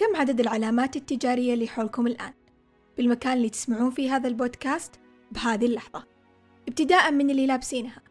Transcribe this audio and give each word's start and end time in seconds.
كم 0.00 0.16
عدد 0.16 0.40
العلامات 0.40 0.96
التجارية 0.96 1.54
اللي 1.54 1.68
حولكم 1.68 2.06
الآن؟ 2.06 2.32
بالمكان 2.96 3.32
اللي 3.32 3.48
تسمعون 3.48 3.90
فيه 3.90 4.16
هذا 4.16 4.28
البودكاست 4.28 5.00
بهذه 5.32 5.66
اللحظة. 5.66 6.06
ابتداء 6.68 7.12
من 7.12 7.30
اللي 7.30 7.46
لابسينها 7.46 8.02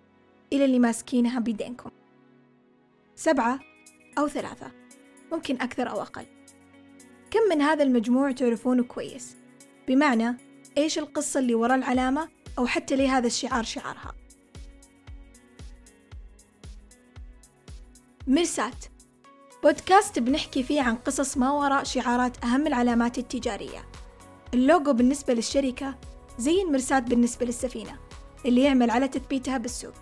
إلى 0.54 0.66
اللي 0.66 0.80
ماسكينها 0.80 1.39
بيدينكم 1.39 1.89
سبعة 3.16 3.60
أو 4.18 4.28
ثلاثة 4.28 4.71
ممكن 5.32 5.56
أكثر 5.62 5.89
أو 5.89 6.02
أقل. 6.02 6.25
كم 7.32 7.39
من 7.50 7.62
هذا 7.62 7.84
المجموع 7.84 8.32
تعرفونه 8.32 8.84
كويس؟ 8.84 9.36
بمعنى 9.88 10.38
إيش 10.78 11.00
القصة 11.00 11.40
اللي 11.40 11.56
وراء 11.56 11.78
العلامة 11.78 12.30
أو 12.58 12.68
حتى 12.68 12.96
ليه 12.96 13.18
هذا 13.18 13.28
الشعار 13.28 13.64
شعارها؟ 13.64 14.14
مرسات. 18.28 18.86
بودكاست 19.64 20.20
بنحكي 20.20 20.64
فيه 20.64 20.82
عن 20.82 20.96
قصص 20.96 21.38
ما 21.38 21.52
وراء 21.52 21.84
شعارات 21.84 22.44
أهم 22.44 22.68
العلامات 22.68 23.18
التجارية. 23.18 23.86
اللوجو 24.54 24.94
بالنسبة 24.94 25.34
للشركة 25.34 25.96
زي 26.38 26.62
المرسات 26.62 27.04
بالنسبة 27.04 27.46
للسفينة 27.46 27.98
اللي 28.46 28.64
يعمل 28.64 28.92
على 28.92 29.08
تثبيتها 29.08 29.58
بالسوق. 29.58 29.94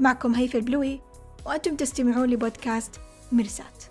معكم 0.00 0.34
هيفا 0.34 0.58
البلوي 0.58 1.00
وأنتم 1.46 1.76
تستمعون 1.76 2.30
لبودكاست 2.30 3.00
مرسات 3.32 3.84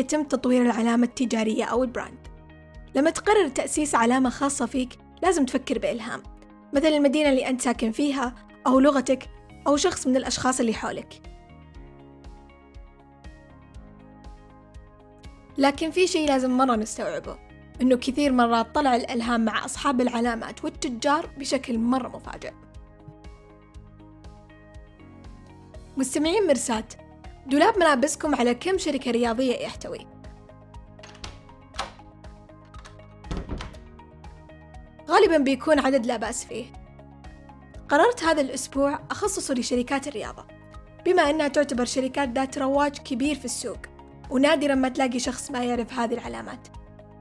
يتم 0.00 0.22
تطوير 0.22 0.62
العلامة 0.62 1.06
التجارية 1.06 1.64
أو 1.64 1.84
البراند؟ 1.84 2.28
لما 2.94 3.10
تقرر 3.10 3.48
تأسيس 3.48 3.94
علامة 3.94 4.30
خاصة 4.30 4.66
فيك 4.66 4.98
لازم 5.22 5.46
تفكر 5.46 5.78
بإلهام. 5.78 6.22
مثل 6.72 6.86
المدينة 6.86 7.28
اللي 7.28 7.48
أنت 7.48 7.60
ساكن 7.60 7.92
فيها 7.92 8.34
أو 8.66 8.80
لغتك 8.80 9.28
أو 9.66 9.76
شخص 9.76 10.06
من 10.06 10.16
الأشخاص 10.16 10.60
اللي 10.60 10.74
حولك. 10.74 11.22
لكن 15.58 15.90
في 15.90 16.06
شيء 16.06 16.28
لازم 16.28 16.50
مرة 16.50 16.76
نستوعبه 16.76 17.38
إنه 17.82 17.96
كثير 17.96 18.32
مرات 18.32 18.74
طلع 18.74 18.96
الإلهام 18.96 19.44
مع 19.44 19.64
أصحاب 19.64 20.00
العلامات 20.00 20.64
والتجار 20.64 21.30
بشكل 21.38 21.78
مرة 21.78 22.08
مفاجئ. 22.08 22.52
مستمعين 25.96 26.46
مرسات 26.46 26.94
دولاب 27.46 27.78
ملابسكم 27.78 28.34
على 28.34 28.54
كم 28.54 28.78
شركة 28.78 29.10
رياضية 29.10 29.56
يحتوي؟ 29.56 30.06
غالبا 35.08 35.38
بيكون 35.38 35.78
عدد 35.78 36.06
لا 36.06 36.16
بأس 36.16 36.44
فيه. 36.44 36.72
قررت 37.88 38.24
هذا 38.24 38.40
الأسبوع 38.40 39.00
أخصصه 39.10 39.54
لشركات 39.54 40.08
الرياضة 40.08 40.44
بما 41.06 41.30
أنها 41.30 41.48
تعتبر 41.48 41.84
شركات 41.84 42.28
ذات 42.28 42.58
رواج 42.58 42.98
كبير 42.98 43.34
في 43.34 43.44
السوق 43.44 43.78
ونادرا 44.30 44.74
ما 44.74 44.88
تلاقي 44.88 45.18
شخص 45.18 45.50
ما 45.50 45.64
يعرف 45.64 45.92
هذه 45.92 46.14
العلامات. 46.14 46.68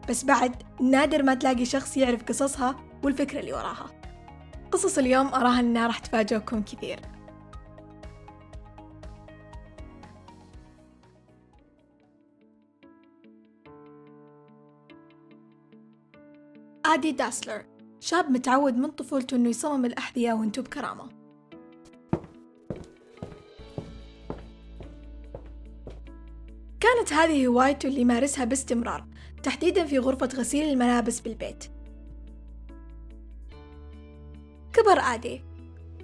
بس 0.09 0.23
بعد 0.23 0.63
نادر 0.81 1.23
ما 1.23 1.33
تلاقي 1.33 1.65
شخص 1.65 1.97
يعرف 1.97 2.23
قصصها 2.23 2.75
والفكرة 3.03 3.39
اللي 3.39 3.53
وراها. 3.53 3.85
قصص 4.71 4.97
اليوم 4.97 5.27
أراها 5.27 5.59
أنها 5.59 5.87
راح 5.87 5.99
تفاجئكم 5.99 6.61
كثير. 6.61 6.99
آدي 16.89 17.11
داسلر 17.11 17.65
شاب 17.99 18.31
متعود 18.31 18.77
من 18.77 18.91
طفولته 18.91 19.35
إنه 19.35 19.49
يصمم 19.49 19.85
الأحذية 19.85 20.33
وانتو 20.33 20.61
بكرامة 20.61 21.09
كانت 26.79 27.13
هذه 27.13 27.47
هوايته 27.47 27.87
اللي 27.87 28.01
يمارسها 28.01 28.45
باستمرار 28.45 29.05
تحديدا 29.43 29.85
في 29.85 29.99
غرفة 29.99 30.29
غسيل 30.35 30.69
الملابس 30.69 31.19
بالبيت. 31.19 31.63
كبر 34.73 34.99
آدي 34.99 35.41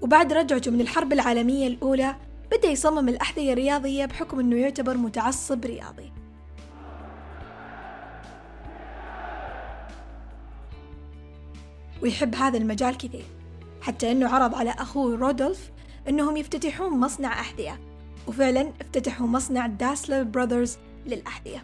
وبعد 0.02 0.34
رجعته 0.34 0.72
من 0.72 0.82
الحرب 0.82 1.14
العالمية 1.14 1.68
الأولى 1.68 2.16
بدأ 2.52 2.68
يصمم 2.68 3.10
الأحذية 3.10 3.54
الرياضية 3.54 4.06
بحكم 4.06 4.40
أنه 4.40 4.56
يعتبر 4.56 4.98
متعصب 4.98 5.66
رياضي. 5.66 6.15
ويحب 12.02 12.36
هذا 12.36 12.58
المجال 12.58 12.98
كثير 12.98 13.26
حتى 13.82 14.12
أنه 14.12 14.30
عرض 14.30 14.56
على 14.56 14.70
أخوه 14.70 15.16
رودولف 15.18 15.72
أنهم 16.10 16.38
يفتتحون 16.38 17.00
مصنع 17.00 17.40
أحذية. 17.40 17.80
وفعلا 18.28 18.72
افتتحوا 18.82 19.28
مصنع 19.28 19.68
داسلر 19.68 20.24
براذرز 20.24 20.78
للأحذية. 21.06 21.64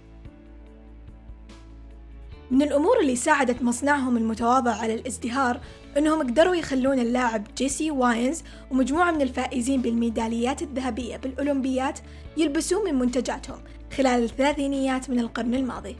من 2.51 2.61
الأمور 2.61 2.99
اللي 2.99 3.15
ساعدت 3.15 3.61
مصنعهم 3.61 4.17
المتواضع 4.17 4.71
على 4.71 4.93
الازدهار 4.93 5.59
أنهم 5.97 6.19
قدروا 6.19 6.55
يخلون 6.55 6.99
اللاعب 6.99 7.43
جيسي 7.57 7.91
واينز 7.91 8.43
ومجموعة 8.71 9.11
من 9.11 9.21
الفائزين 9.21 9.81
بالميداليات 9.81 10.61
الذهبية 10.61 11.17
بالأولمبيات 11.17 11.99
يلبسون 12.37 12.85
من 12.85 12.99
منتجاتهم 12.99 13.59
خلال 13.97 14.23
الثلاثينيات 14.23 15.09
من 15.09 15.19
القرن 15.19 15.53
الماضي. 15.53 15.95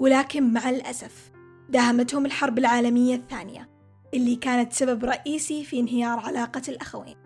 ولكن 0.00 0.52
مع 0.52 0.70
الأسف 0.70 1.32
داهمتهم 1.68 2.26
الحرب 2.26 2.58
العالمية 2.58 3.14
الثانية 3.14 3.68
اللي 4.14 4.36
كانت 4.36 4.72
سبب 4.72 5.04
رئيسي 5.04 5.64
في 5.64 5.80
انهيار 5.80 6.18
علاقة 6.18 6.62
الأخوين. 6.68 7.16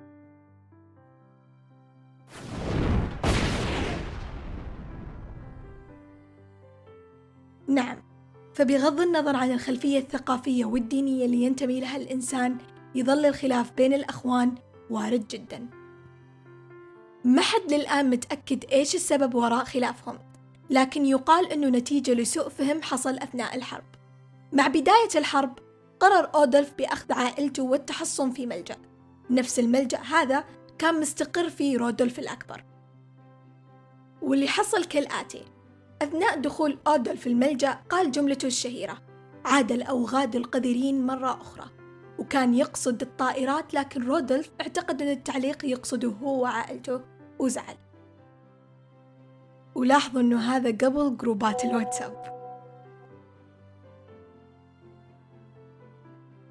نعم 7.69 7.97
فبغض 8.55 9.01
النظر 9.01 9.37
عن 9.37 9.51
الخلفية 9.51 9.99
الثقافية 9.99 10.65
والدينية 10.65 11.25
اللي 11.25 11.43
ينتمي 11.43 11.81
لها 11.81 11.97
الإنسان 11.97 12.57
يظل 12.95 13.27
الخلاف 13.27 13.73
بين 13.73 13.95
الأخوان 13.95 14.55
وارد 14.91 15.29
جدا. 15.29 15.67
ما 17.25 17.43
حد 17.43 17.73
للآن 17.73 18.11
متأكد 18.11 18.65
إيش 18.65 18.95
السبب 18.95 19.35
وراء 19.35 19.65
خلافهم. 19.65 20.34
لكن 20.71 21.07
يقال 21.07 21.53
أنه 21.53 21.69
نتيجة 21.69 22.15
لسوء 22.15 22.49
فهم 22.49 22.83
حصل 22.83 23.19
أثناء 23.19 23.57
الحرب. 23.57 23.85
مع 24.53 24.67
بداية 24.67 25.09
الحرب 25.17 25.59
قرر 26.01 26.31
أودلف 26.35 26.75
بأخذ 26.79 27.13
عائلته 27.13 27.63
والتحصن 27.63 28.31
في 28.31 28.47
ملجأ. 28.47 28.77
نفس 29.31 29.59
الملجأ 29.59 29.99
هذا 29.99 30.45
كان 30.79 31.01
مستقر 31.01 31.51
فيه 31.51 31.79
رودولف 31.79 32.19
الأكبر. 32.19 32.65
واللي 34.23 34.49
حصل 34.49 34.85
كالآتي. 34.85 35.45
أثناء 36.03 36.41
دخول 36.41 36.79
أودلف 36.87 37.27
الملجأ 37.27 37.73
قال 37.91 38.11
جملته 38.11 38.47
الشهيرة 38.47 38.99
عاد 39.45 39.73
الأوغاد 39.73 40.37
القذرين 40.37 41.07
مرة 41.07 41.41
أخرى. 41.41 41.71
وكان 42.19 42.55
يقصد 42.55 43.03
الطائرات 43.03 43.75
لكن 43.75 44.07
رودولف 44.07 44.51
اعتقد 44.61 45.03
أن 45.03 45.09
التعليق 45.09 45.65
يقصده 45.65 46.09
هو 46.09 46.43
وعائلته 46.43 47.01
وزعل. 47.39 47.84
ولاحظوا 49.75 50.21
أنه 50.21 50.41
هذا 50.41 50.69
قبل 50.71 51.17
جروبات 51.17 51.65
الواتساب. 51.65 52.35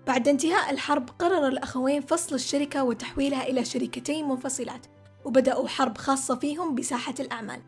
بعد 0.08 0.28
انتهاء 0.28 0.72
الحرب 0.74 1.10
قرر 1.20 1.48
الأخوين 1.48 2.02
فصل 2.02 2.36
الشركة 2.36 2.84
وتحويلها 2.84 3.44
إلى 3.48 3.66
شركتين 3.66 4.28
منفصلات 4.28 4.86
وبدأوا 5.26 5.68
حرب 5.68 5.98
خاصة 5.98 6.36
فيهم 6.36 6.76
بساحة 6.76 7.16
الأعمال. 7.20 7.62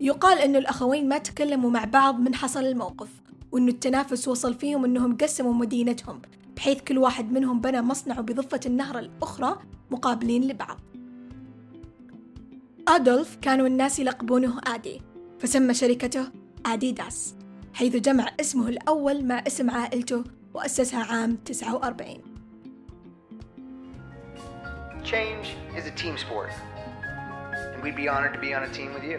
يقال 0.00 0.38
أن 0.38 0.56
الأخوين 0.56 1.08
ما 1.08 1.18
تكلموا 1.18 1.70
مع 1.70 1.84
بعض 1.84 2.20
من 2.20 2.34
حصل 2.34 2.64
الموقف 2.64 3.08
وأن 3.52 3.68
التنافس 3.68 4.28
وصل 4.28 4.54
فيهم 4.54 4.84
أنهم 4.84 5.16
قسموا 5.16 5.54
مدينتهم. 5.54 6.22
بحيث 6.62 6.80
كل 6.80 6.98
واحد 6.98 7.32
منهم 7.32 7.60
بنى 7.60 7.82
مصنعه 7.82 8.20
بضفة 8.20 8.60
النهر 8.66 8.98
الأخرى 8.98 9.58
مقابلين 9.90 10.48
لبعض 10.48 10.80
أدولف 12.88 13.36
كانوا 13.36 13.66
الناس 13.66 13.98
يلقبونه 13.98 14.60
آدي 14.66 15.02
فسمى 15.38 15.74
شركته 15.74 16.28
آديداس 16.66 17.34
حيث 17.74 17.96
جمع 17.96 18.28
اسمه 18.40 18.68
الأول 18.68 19.24
مع 19.24 19.42
اسم 19.46 19.70
عائلته 19.70 20.24
وأسسها 20.54 21.04
عام 21.04 21.38
49 21.44 22.18
Change 25.04 25.46
is 25.78 25.86
a 25.86 25.94
team 26.02 26.16
sport. 26.16 26.52
And 27.74 27.82
we'd 27.82 27.96
be 27.96 28.08
honored 28.08 28.34
to 28.34 28.40
be 28.40 28.54
on 28.54 28.62
a 28.62 28.72
team 28.72 28.94
with 28.94 29.04
you. 29.04 29.18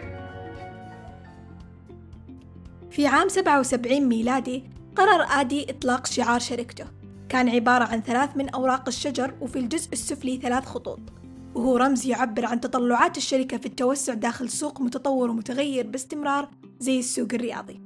في 2.90 3.06
عام 3.06 3.28
77 3.28 4.00
ميلادي 4.00 4.64
قرر 4.96 5.22
آدي 5.22 5.70
إطلاق 5.70 6.06
شعار 6.06 6.40
شركته 6.40 7.03
كان 7.28 7.48
عبارة 7.48 7.84
عن 7.84 8.02
ثلاث 8.02 8.36
من 8.36 8.48
أوراق 8.48 8.88
الشجر 8.88 9.34
وفي 9.40 9.58
الجزء 9.58 9.92
السفلي 9.92 10.36
ثلاث 10.36 10.64
خطوط. 10.64 11.00
وهو 11.54 11.76
رمز 11.76 12.06
يعبر 12.06 12.44
عن 12.44 12.60
تطلعات 12.60 13.16
الشركة 13.16 13.56
في 13.56 13.66
التوسع 13.66 14.14
داخل 14.14 14.48
سوق 14.50 14.80
متطور 14.80 15.30
ومتغير 15.30 15.86
باستمرار 15.86 16.48
زي 16.78 16.98
السوق 16.98 17.28
الرياضي. 17.32 17.82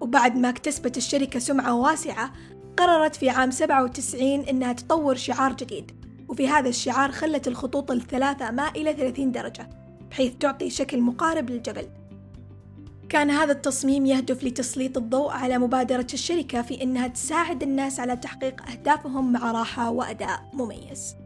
وبعد 0.00 0.36
ما 0.36 0.48
اكتسبت 0.48 0.96
الشركة 0.96 1.38
سمعة 1.38 1.74
واسعة 1.74 2.32
قررت 2.76 3.16
في 3.16 3.30
عام 3.30 3.50
97 3.50 4.40
إنها 4.40 4.72
تطور 4.72 5.14
شعار 5.14 5.52
جديد. 5.52 5.90
وفي 6.28 6.48
هذا 6.48 6.68
الشعار 6.68 7.12
خلت 7.12 7.48
الخطوط 7.48 7.90
الثلاثة 7.90 8.50
مائلة 8.50 8.92
30 8.92 9.32
درجة 9.32 9.68
بحيث 10.10 10.32
تعطي 10.40 10.70
شكل 10.70 11.00
مقارب 11.00 11.50
للجبل. 11.50 11.97
كان 13.08 13.30
هذا 13.30 13.52
التصميم 13.52 14.06
يهدف 14.06 14.44
لتسليط 14.44 14.98
الضوء 14.98 15.30
على 15.30 15.58
مبادرة 15.58 16.06
الشركة 16.14 16.62
في 16.62 16.82
إنها 16.82 17.08
تساعد 17.08 17.62
الناس 17.62 18.00
على 18.00 18.16
تحقيق 18.16 18.70
أهدافهم 18.70 19.32
مع 19.32 19.52
راحة 19.52 19.90
وأداء 19.90 20.50
مميز. 20.52 21.16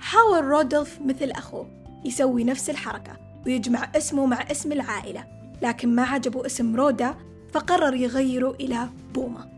حاول 0.00 0.44
رودولف 0.44 0.98
مثل 1.00 1.30
أخوه 1.30 1.68
يسوي 2.04 2.44
نفس 2.44 2.70
الحركة 2.70 3.16
ويجمع 3.46 3.90
اسمه 3.96 4.26
مع 4.26 4.50
اسم 4.50 4.72
العائلة 4.72 5.24
لكن 5.62 5.94
ما 5.94 6.02
عجبه 6.02 6.46
اسم 6.46 6.76
رودا 6.76 7.14
فقرر 7.52 7.94
يغيره 7.94 8.50
إلى 8.60 8.88
بوما 9.14 9.56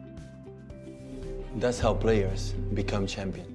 That's 1.61 1.81
how 1.81 1.93
players 1.93 2.55
become 2.75 3.07
champions. 3.07 3.48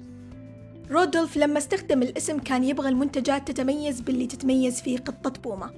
رودولف 0.90 1.36
لما 1.36 1.58
استخدم 1.58 2.02
الاسم 2.02 2.38
كان 2.38 2.64
يبغى 2.64 2.88
المنتجات 2.88 3.50
تتميز 3.50 4.00
باللي 4.00 4.26
تتميز 4.26 4.80
فيه 4.80 4.98
قطة 4.98 5.40
بوما 5.40 5.70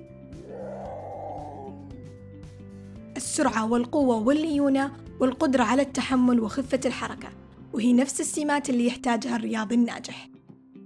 السرعة 3.17 3.73
والقوة 3.73 4.17
والليونة 4.17 4.93
والقدرة 5.21 5.63
على 5.63 5.83
التحمل 5.83 6.41
وخفة 6.41 6.81
الحركة 6.87 7.29
وهي 7.73 7.93
نفس 7.93 8.21
السمات 8.21 8.71
اللي 8.71 8.87
يحتاجها 8.87 9.37
الرياضي 9.37 9.75
الناجح. 9.75 10.29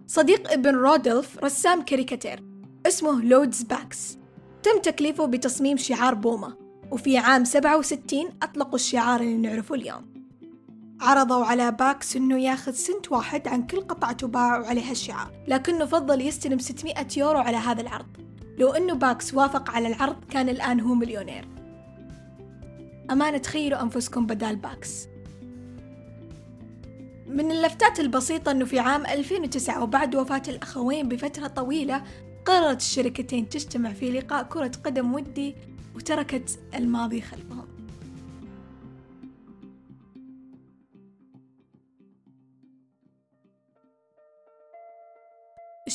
صديق 0.06 0.52
ابن 0.52 0.74
رودولف 0.74 1.38
رسام 1.44 1.82
كاريكاتير 1.82 2.42
اسمه 2.86 3.22
لوتز 3.22 3.62
باكس. 3.62 4.18
تم 4.62 4.80
تكليفه 4.82 5.26
بتصميم 5.26 5.76
شعار 5.76 6.14
بوما 6.14 6.54
وفي 6.90 7.18
عام 7.18 7.44
67 7.44 8.24
أطلقوا 8.42 8.74
الشعار 8.74 9.20
اللي 9.20 9.36
نعرفه 9.36 9.74
اليوم. 9.74 10.19
عرضوا 11.00 11.44
على 11.44 11.70
باكس 11.70 12.16
إنه 12.16 12.40
ياخذ 12.40 12.72
سنت 12.72 13.12
واحد 13.12 13.48
عن 13.48 13.66
كل 13.66 13.80
قطعة 13.80 14.12
تباع 14.12 14.58
وعليها 14.58 14.92
الشعار 14.92 15.30
لكنه 15.48 15.84
فضل 15.84 16.20
يستلم 16.20 16.58
600 16.58 16.94
يورو 17.16 17.38
على 17.38 17.56
هذا 17.56 17.80
العرض. 17.80 18.06
لو 18.58 18.72
إنه 18.72 18.94
باكس 18.94 19.34
وافق 19.34 19.70
على 19.70 19.88
العرض 19.88 20.24
كان 20.30 20.48
الآن 20.48 20.80
هو 20.80 20.94
مليونير. 20.94 21.48
أمانة 23.10 23.38
تخيلوا 23.38 23.82
أنفسكم 23.82 24.26
بدال 24.26 24.56
باكس. 24.56 25.06
من 27.26 27.50
اللفتات 27.50 28.00
البسيطة 28.00 28.50
أنه 28.50 28.64
في 28.64 28.78
عام 28.78 29.06
2009 29.06 29.82
وبعد 29.82 30.16
وفاة 30.16 30.42
الأخوين 30.48 31.08
بفترة 31.08 31.46
طويلة 31.46 32.02
قررت 32.44 32.80
الشركتين 32.80 33.48
تجتمع 33.48 33.92
في 33.92 34.10
لقاء 34.10 34.42
كرة 34.42 34.72
قدم 34.84 35.14
ودي 35.14 35.56
وتركت 35.94 36.58
الماضي 36.74 37.20
خلفهم. 37.20 37.69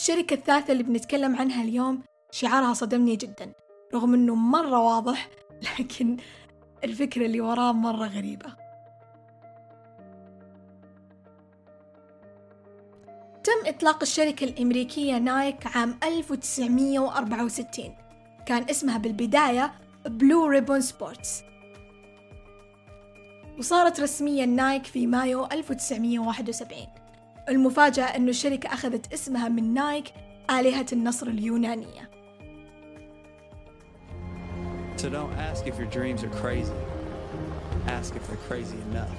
الشركة 0.06 0.34
الثالثة 0.34 0.72
اللي 0.72 0.84
بنتكلم 0.84 1.36
عنها 1.36 1.64
اليوم 1.64 2.04
شعارها 2.32 2.74
صدمني 2.74 3.16
جدا 3.16 3.54
رغم 3.94 4.14
إنه 4.14 4.36
مرة 4.36 4.80
واضح 4.80 5.30
لكن 5.80 6.18
الفكرة 6.84 7.26
اللي 7.26 7.42
وراه 7.42 7.72
مرة 7.72 8.06
غريبة. 8.08 8.56
تم 13.44 13.66
إطلاق 13.66 14.02
الشركة 14.02 14.44
الأمريكية 14.44 15.18
نايك 15.18 15.78
عام 15.78 16.00
1964 16.04 17.96
كان 18.46 18.70
اسمها 18.70 18.98
بالبداية 18.98 19.74
Blue 20.06 20.46
Ribbon 20.46 20.82
Sports 20.82 21.44
وصارت 23.58 24.00
رسميا 24.00 24.46
نايك 24.46 24.86
في 24.86 25.08
مايو 25.08 25.46
1971 25.46 26.95
المفاجأة 27.50 28.04
أنه 28.04 28.30
الشركة 28.30 28.74
أخذت 28.74 29.14
اسمها 29.14 29.50
من 29.50 29.74
نايك 29.74 30.14
آلهة 30.52 30.86
النصر 30.94 31.28
اليونانية 31.28 32.10
So 34.98 35.10
don't 35.10 35.34
ask 35.34 35.68
if 35.68 35.78
your 35.78 35.90
dreams 35.98 36.24
are 36.24 36.36
crazy. 36.44 36.80
Ask 37.88 38.16
if 38.16 38.24
they're 38.28 38.48
crazy 38.50 38.78
enough. 38.92 39.18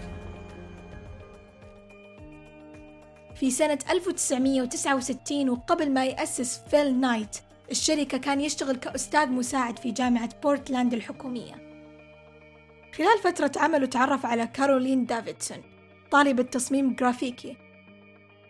في 3.35 3.51
سنة 3.51 3.79
1969 3.91 5.51
وقبل 5.51 5.91
ما 5.91 6.07
يأسس 6.07 6.61
فيل 6.71 7.01
نايت 7.01 7.37
الشركة 7.71 8.19
كان 8.19 8.41
يشتغل 8.41 8.77
كأستاذ 8.77 9.29
مساعد 9.29 9.79
في 9.79 9.91
جامعة 9.91 10.31
بورتلاند 10.43 10.95
الحكومية 10.95 11.55
خلال 12.95 13.19
فترة 13.25 13.53
عمله 13.57 13.87
تعرف 13.87 14.27
على 14.27 14.47
كارولين 14.47 15.07
دافيدسون 15.07 15.59
طالبة 16.11 16.43
تصميم 16.43 16.95
جرافيكي 16.95 17.57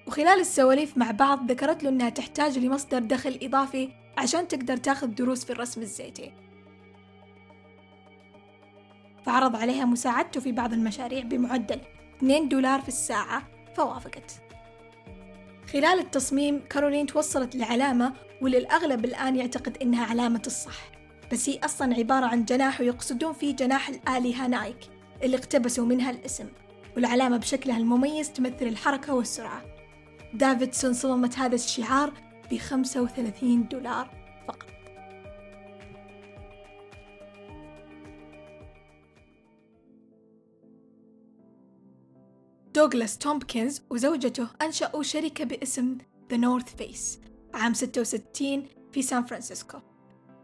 وخلال 0.07 0.41
السواليف 0.41 0.99
مع 0.99 1.11
بعض 1.11 1.51
ذكرت 1.51 1.83
له 1.83 1.89
إنها 1.89 2.09
تحتاج 2.09 2.59
لمصدر 2.59 2.99
دخل 2.99 3.39
إضافي 3.43 3.89
عشان 4.19 4.49
تقدر 4.49 4.77
تاخذ 4.77 5.07
دروس 5.07 5.45
في 5.45 5.51
الرسم 5.51 5.83
الزيتي. 5.83 6.33
فعرض 9.27 9.57
عليها 9.57 9.85
مساعدته 9.85 10.41
في 10.41 10.53
بعض 10.53 10.73
المشاريع 10.73 11.23
بمعدل 11.23 11.81
2 12.17 12.49
دولار 12.49 12.81
في 12.81 12.89
الساعة 12.89 13.49
فوافقت. 13.77 14.43
خلال 15.73 15.99
التصميم 15.99 16.61
كارولين 16.71 17.07
توصلت 17.07 17.57
لعلامة 17.57 18.13
وللأغلب 18.43 19.05
الآن 19.05 19.37
يعتقد 19.37 19.77
إنها 19.83 20.07
علامة 20.07 20.43
الصح. 20.47 20.91
بس 21.33 21.49
هي 21.49 21.59
أصلا 21.59 21.95
عبارة 21.95 22.27
عن 22.27 22.45
جناح 22.45 22.81
ويقصدون 22.81 23.33
فيه 23.33 23.57
جناح 23.57 23.89
الآلهة 23.89 24.47
نايك 24.47 24.79
اللي 25.23 25.37
اقتبسوا 25.37 25.87
منها 25.87 26.11
الاسم 26.11 26.49
والعلامة 26.97 27.37
بشكلها 27.37 27.77
المميز 27.77 28.33
تمثل 28.33 28.67
الحركة 28.67 29.15
والسرعة. 29.15 29.76
دافيدسون 30.35 30.93
صممت 30.93 31.39
هذا 31.39 31.55
الشعار 31.55 32.13
ب 32.51 32.57
35 32.57 33.69
دولار 33.69 34.11
فقط. 34.49 34.67
دوغلاس 42.75 43.19
تومبكنز 43.19 43.83
وزوجته 43.91 44.49
أنشأوا 44.63 45.03
شركة 45.03 45.45
باسم 45.45 45.99
The 46.33 46.37
North 46.37 46.81
Face 46.81 47.19
عام 47.55 47.75
66 47.75 48.67
في 48.93 49.03
سان 49.03 49.25
فرانسيسكو. 49.25 49.79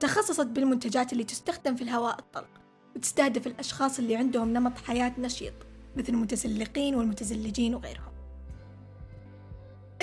تخصصت 0.00 0.46
بالمنتجات 0.46 1.12
اللي 1.12 1.24
تستخدم 1.24 1.76
في 1.76 1.82
الهواء 1.82 2.18
الطلق 2.18 2.60
وتستهدف 2.96 3.46
الأشخاص 3.46 3.98
اللي 3.98 4.16
عندهم 4.16 4.52
نمط 4.52 4.78
حياة 4.78 5.12
نشيط 5.18 5.54
مثل 5.96 6.12
المتسلقين 6.12 6.94
والمتزلجين 6.94 7.74
وغيرهم. 7.74 8.12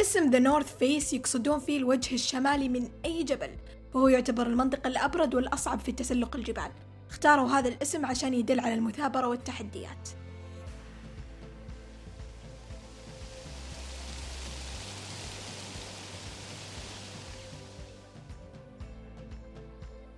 اسم 0.02 0.30
The 0.30 0.40
North 0.40 0.78
Face 0.78 1.14
يقصدون 1.14 1.60
فيه 1.60 1.78
الوجه 1.78 2.16
الشمالي 2.16 2.70
من 2.70 2.90
أي 3.06 3.24
جبل 3.24 3.50
وهو 3.94 4.08
يعتبر 4.08 4.48
المنطقة 4.48 4.88
الأبرد 4.88 5.36
والأصعب 5.36 5.80
في 5.80 5.92
تسلق 5.92 6.36
الجبال. 6.36 6.72
اختاروا 7.10 7.50
هذا 7.50 7.70
الاسم 7.70 8.06
عشان 8.06 8.34
يدل 8.34 8.60
على 8.60 8.74
المثابرة 8.74 9.28
والتحديات. 9.28 10.10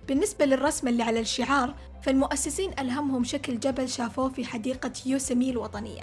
بالنسبة 0.08 0.44
للرسم 0.44 0.88
اللي 0.88 1.02
على 1.02 1.20
الشعار 1.20 1.74
فالمؤسسين 2.02 2.70
ألهمهم 2.78 3.24
شكل 3.24 3.60
جبل 3.60 3.88
شافوه 3.88 4.28
في 4.28 4.44
حديقة 4.44 4.92
يوسمتي 5.06 5.50
الوطنية 5.50 6.02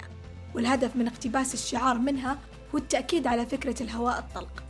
والهدف 0.54 0.96
من 0.96 1.06
اقتباس 1.06 1.54
الشعار 1.54 1.98
منها 1.98 2.38
هو 2.74 2.78
التأكيد 2.78 3.26
على 3.26 3.46
فكرة 3.46 3.82
الهواء 3.82 4.18
الطلق. 4.18 4.62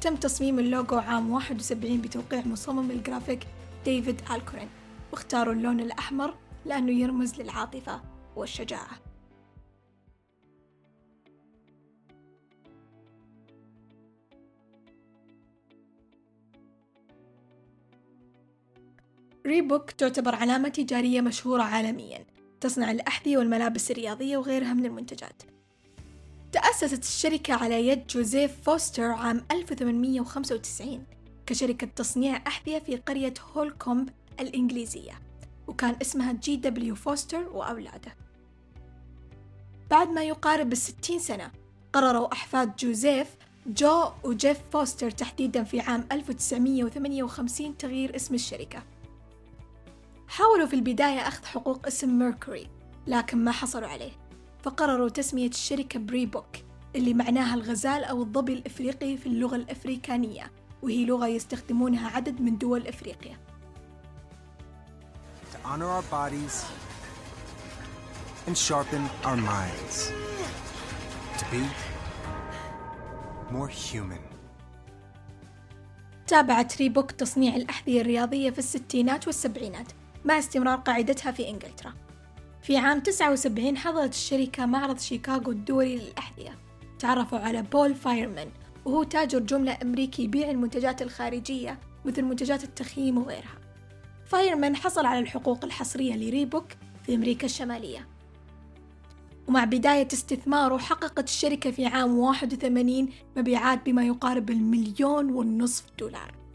تم 0.00 0.16
تصميم 0.16 0.58
اللوجو 0.58 0.96
عام 0.96 1.30
71 1.30 2.00
بتوقيع 2.00 2.46
مصمم 2.46 2.90
الجرافيك 2.90 3.46
ديفيد 3.84 4.20
ألكورن 4.30 4.68
واختاروا 5.12 5.54
اللون 5.54 5.80
الأحمر 5.80 6.34
لأنه 6.64 6.92
يرمز 6.92 7.34
للعاطفة 7.40 8.00
والشجاعة 8.36 9.05
ريبوك 19.46 19.90
تعتبر 19.90 20.34
علامة 20.34 20.68
تجارية 20.68 21.20
مشهورة 21.20 21.62
عالميا 21.62 22.26
تصنع 22.60 22.90
الأحذية 22.90 23.38
والملابس 23.38 23.90
الرياضية 23.90 24.36
وغيرها 24.36 24.72
من 24.72 24.86
المنتجات 24.86 25.42
تأسست 26.52 27.02
الشركة 27.02 27.54
على 27.54 27.88
يد 27.88 28.06
جوزيف 28.06 28.62
فوستر 28.62 29.04
عام 29.04 29.44
1895 29.50 31.04
كشركة 31.46 31.86
تصنيع 31.86 32.42
أحذية 32.46 32.78
في 32.78 32.96
قرية 32.96 33.34
هولكومب 33.54 34.08
الإنجليزية 34.40 35.20
وكان 35.66 35.96
اسمها 36.02 36.32
J.W. 36.32 36.94
فوستر 36.94 37.48
وأولاده. 37.48 38.16
بعد 39.90 40.08
ما 40.08 40.22
يقارب 40.22 40.72
الستين 40.72 41.18
سنة 41.18 41.50
قرروا 41.92 42.32
أحفاد 42.32 42.76
جوزيف 42.76 43.28
جو 43.66 44.10
وجيف 44.24 44.58
فوستر 44.72 45.10
تحديدا 45.10 45.64
في 45.64 45.80
عام 45.80 46.06
1958 46.12 47.78
تغيير 47.78 48.16
اسم 48.16 48.34
الشركة. 48.34 48.82
حاولوا 50.28 50.66
في 50.66 50.74
البداية 50.74 51.28
أخذ 51.28 51.44
حقوق 51.44 51.86
اسم 51.86 52.18
ميركوري 52.18 52.68
لكن 53.06 53.44
ما 53.44 53.52
حصلوا 53.52 53.88
عليه 53.88 54.12
فقرروا 54.62 55.08
تسمية 55.08 55.48
الشركة 55.48 55.98
بريبوك 56.00 56.46
اللي 56.96 57.14
معناها 57.14 57.54
الغزال 57.54 58.04
أو 58.04 58.22
الظبي 58.22 58.52
الإفريقي 58.52 59.16
في 59.16 59.26
اللغة 59.26 59.56
الأفريكانية 59.56 60.52
وهي 60.82 61.04
لغة 61.04 61.26
يستخدمونها 61.26 62.16
عدد 62.16 62.40
من 62.40 62.58
دول 62.58 62.86
إفريقيا 62.86 63.38
to 65.52 65.68
honor 65.68 65.88
our 65.96 66.02
bodies 66.02 66.64
and 68.46 68.56
sharpen 68.58 69.02
our 69.24 69.36
minds. 69.36 70.12
To 71.38 71.44
be 71.52 71.62
more 73.50 73.68
human. 73.68 74.20
تابعت 76.26 76.76
ريبوك 76.76 77.10
تصنيع 77.10 77.56
الأحذية 77.56 78.00
الرياضية 78.00 78.50
في 78.50 78.58
الستينات 78.58 79.26
والسبعينات 79.26 79.92
مع 80.26 80.38
استمرار 80.38 80.76
قاعدتها 80.76 81.32
في 81.32 81.48
إنجلترا. 81.48 81.94
في 82.62 82.76
عام 82.76 83.00
79 83.00 83.76
حضرت 83.76 84.10
الشركة 84.10 84.66
معرض 84.66 84.98
شيكاغو 84.98 85.50
الدولي 85.50 85.96
للأحذية. 85.96 86.58
تعرفوا 86.98 87.38
على 87.38 87.62
بول 87.62 87.94
فايرمان 87.94 88.48
وهو 88.84 89.02
تاجر 89.02 89.38
جملة 89.38 89.78
أمريكي 89.82 90.22
يبيع 90.22 90.50
المنتجات 90.50 91.02
الخارجية 91.02 91.78
مثل 92.04 92.22
منتجات 92.22 92.64
التخييم 92.64 93.18
وغيرها. 93.18 93.58
فايرمان 94.26 94.76
حصل 94.76 95.06
على 95.06 95.18
الحقوق 95.18 95.64
الحصرية 95.64 96.14
لريبوك 96.16 96.66
في 97.06 97.14
أمريكا 97.14 97.46
الشمالية. 97.46 98.08
ومع 99.48 99.64
بداية 99.64 100.08
استثماره 100.12 100.78
حققت 100.78 101.28
الشركة 101.28 101.70
في 101.70 101.86
عام 101.86 102.18
81 102.18 103.08
مبيعات 103.36 103.86
بما 103.86 104.04
يقارب 104.04 104.50
المليون 104.50 105.30
والنصف 105.30 105.84
دولار. 105.98 106.45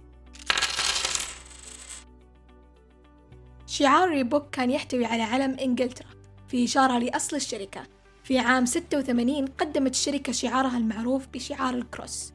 شعار 3.72 4.10
ريبوك 4.10 4.50
كان 4.52 4.72
يحتوي 4.72 5.06
على 5.06 5.24
علم 5.24 5.60
إنجلترا 5.60 6.08
في 6.48 6.66
إشارة 6.66 6.98
لأصل 7.00 7.36
الشركة. 7.36 7.84
في 8.24 8.40
عام 8.40 8.66
86 8.66 9.46
قدمت 9.46 9.92
الشركة 9.92 10.32
شعارها 10.32 10.78
المعروف 10.78 11.28
بشعار 11.34 11.74
الكروس 11.74 12.34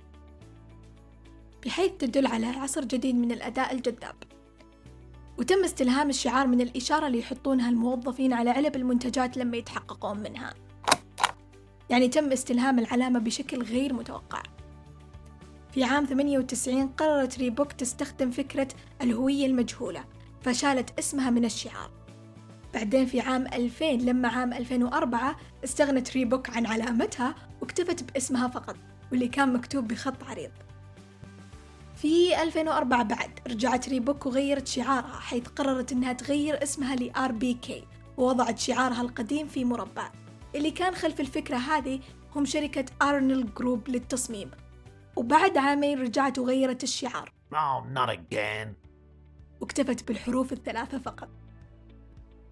بحيث 1.64 1.93
تدل 1.99 2.26
على 2.26 2.47
عصر 2.47 2.85
جديد 2.85 3.14
من 3.14 3.33
الأداء 3.33 3.75
الجذاب. 3.75 4.14
وتم 5.38 5.64
استلهام 5.64 6.11
الشعار 6.11 6.47
من 6.47 6.61
الإشارة 6.61 7.07
اللي 7.07 7.19
يحطونها 7.19 7.71
الموظفين 7.71 8.33
على 8.33 8.50
علب 8.50 8.76
المنتجات 8.76 9.37
لما 9.37 9.57
يتحققون 9.57 10.19
منها. 10.19 10.55
يعني 11.90 12.09
تم 12.09 12.33
استلهام 12.33 12.78
العلامة 12.78 13.19
بشكل 13.19 13.62
غير 13.62 13.93
متوقع. 13.93 14.43
في 15.73 15.85
عام 15.85 16.05
98 16.05 16.88
قررت 16.88 17.38
ريبوك 17.38 17.73
تستخدم 17.73 18.31
فكرة 18.31 18.69
الهوية 19.02 19.47
المجهولة. 19.47 20.15
فشالت 20.47 20.99
اسمها 20.99 21.31
من 21.31 21.45
الشعار. 21.45 21.91
بعدين 22.75 23.07
في 23.07 23.21
عام 23.21 23.47
2000 23.47 23.85
لما 23.85 24.29
عام 24.29 24.53
2004 24.53 25.37
استغنت 25.65 26.12
ريبوك 26.17 26.50
عن 26.50 26.67
علامتها 26.67 27.35
واكتفت 27.61 28.12
باسمها 28.12 28.49
فقط 28.49 28.76
واللي 29.11 29.29
كان 29.29 29.53
مكتوب 29.53 29.88
بخط 29.88 30.25
عريض. 30.25 30.50
في 31.97 32.43
2004 32.43 33.03
بعد 33.03 33.31
رجعت 33.49 33.88
ريبوك 33.88 34.26
وغيرت 34.26 34.67
شعارها 34.67 35.21
حيث 35.21 35.49
قررت 35.49 35.93
إنها 35.93 36.12
تغير 36.12 36.62
اسمها 36.62 36.97
ل 36.97 37.12
RBK 37.12 37.73
ووضعت 38.17 38.59
شعارها 38.59 39.00
القديم 39.00 39.49
في 39.49 39.65
مربع. 39.65 40.12
اللي 40.55 40.71
كان 40.71 40.95
خلف 40.95 41.21
الفكرة 41.21 41.57
هذه 41.57 42.00
هم 42.37 42.45
شركة 42.45 42.85
Arnell 43.02 43.54
Group 43.54 43.88
للتصميم. 43.88 44.50
وبعد 45.17 45.59
عامين 45.59 46.03
رجعت 46.03 46.38
وغيرت 46.38 46.83
الشعار. 46.83 47.33
Oh, 47.53 47.97
not 47.97 48.09
again. 48.09 48.86
واكتفت 49.60 50.08
بالحروف 50.08 50.52
الثلاثة 50.52 50.98
فقط. 50.98 51.28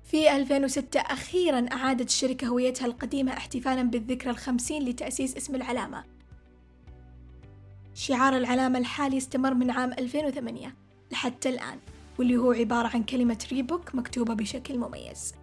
في 0.04 0.36
2006 0.36 1.00
أخيرا 1.00 1.66
أعادت 1.72 2.08
الشركة 2.08 2.46
هويتها 2.46 2.86
القديمة 2.86 3.32
احتفالا 3.32 3.82
بالذكرى 3.82 4.30
الخمسين 4.30 4.84
لتأسيس 4.84 5.36
اسم 5.36 5.54
العلامة. 5.54 6.04
شعار 7.94 8.36
العلامة 8.36 8.78
الحالي 8.78 9.18
استمر 9.18 9.54
من 9.54 9.70
عام 9.70 9.92
2008 9.92 10.74
لحتى 11.12 11.48
الآن 11.48 11.78
واللي 12.18 12.36
هو 12.36 12.52
عبارة 12.52 12.88
عن 12.94 13.02
كلمة 13.02 13.46
ريبوك 13.52 13.94
مكتوبة 13.94 14.34
بشكل 14.34 14.78
مميز. 14.78 15.34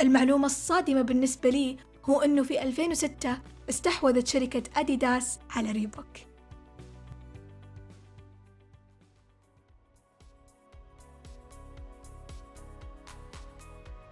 المعلومة 0.00 0.46
الصادمة 0.46 1.02
بالنسبة 1.02 1.50
لي 1.50 1.76
هو 2.04 2.20
أنه 2.20 2.42
في 2.42 2.62
2006 2.62 3.38
استحوذت 3.70 4.26
شركة 4.26 4.62
أديداس 4.76 5.38
على 5.50 5.72
ريبوك. 5.72 6.27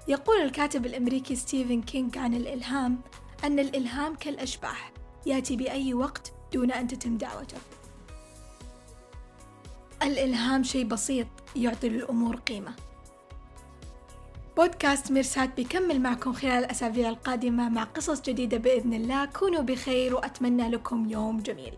يقول 0.09 0.37
الكاتب 0.41 0.87
الأمريكي 0.87 1.37
ستيفن 1.37 1.83
كينغ 1.83 2.19
عن 2.19 2.35
الإلهام 2.35 3.01
أن 3.45 3.59
الإلهام 3.59 4.15
كالأشباح 4.15 4.93
يأتي 5.27 5.57
بأي 5.57 5.95
وقت 5.95 6.33
دون 6.53 6.73
أن 6.73 6.89
تتم 6.89 7.17
دعوته. 7.17 7.57
الإلهام 10.03 10.63
شيء 10.63 10.85
بسيط 10.85 11.27
يعطي 11.57 11.89
للأمور 11.89 12.37
قيمة. 12.37 12.75
بودكاست 14.57 15.13
ميرسات 15.13 15.57
بيكمل 15.57 16.01
معكم 16.01 16.33
خلال 16.33 16.65
الأسابيع 16.65 17.09
القادمة 17.09 17.69
مع 17.69 17.85
قصص 17.85 18.21
جديدة 18.21 18.57
بإذن 18.57 18.95
الله. 18.95 19.25
كونوا 19.25 19.63
بخير 19.63 20.15
وأتمنى 20.15 20.69
لكم 20.69 21.11
يوم 21.11 21.41
جميل. 21.41 21.75